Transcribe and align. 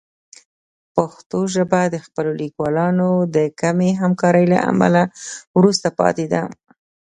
پښتو 0.95 1.39
ژبه 1.55 1.81
د 1.89 1.95
خپلو 2.05 2.31
لیکوالانو 2.41 3.09
د 3.35 3.37
کمې 3.61 3.89
همکارۍ 4.01 4.45
له 4.53 4.59
امله 4.71 5.01
وروسته 5.57 5.87
پاتې 5.99 6.25
ده. 6.33 6.43